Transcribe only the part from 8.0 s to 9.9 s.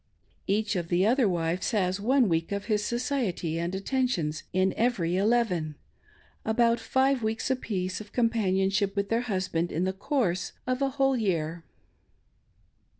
of companionship with their husband in